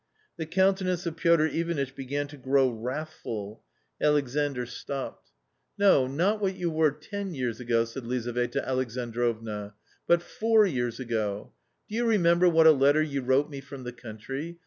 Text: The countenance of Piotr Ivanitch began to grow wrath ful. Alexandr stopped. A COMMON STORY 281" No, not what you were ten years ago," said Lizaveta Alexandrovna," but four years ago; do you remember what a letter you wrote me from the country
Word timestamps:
The 0.39 0.47
countenance 0.47 1.05
of 1.05 1.15
Piotr 1.15 1.45
Ivanitch 1.45 1.93
began 1.95 2.25
to 2.29 2.35
grow 2.35 2.69
wrath 2.69 3.13
ful. 3.21 3.61
Alexandr 4.01 4.65
stopped. 4.65 5.29
A 5.79 5.83
COMMON 5.83 5.91
STORY 5.91 6.17
281" 6.17 6.17
No, 6.17 6.33
not 6.33 6.41
what 6.41 6.55
you 6.55 6.71
were 6.71 6.89
ten 6.91 7.33
years 7.35 7.59
ago," 7.59 7.85
said 7.85 8.07
Lizaveta 8.07 8.67
Alexandrovna," 8.67 9.75
but 10.07 10.23
four 10.23 10.65
years 10.65 10.99
ago; 10.99 11.53
do 11.87 11.93
you 11.93 12.05
remember 12.07 12.49
what 12.49 12.65
a 12.65 12.71
letter 12.71 13.03
you 13.03 13.21
wrote 13.21 13.51
me 13.51 13.61
from 13.61 13.83
the 13.83 13.93
country 13.93 14.57